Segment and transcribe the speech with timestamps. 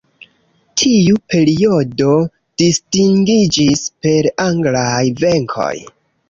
[0.83, 2.15] Tiu periodo
[2.63, 5.71] distingiĝis per anglaj venkoj.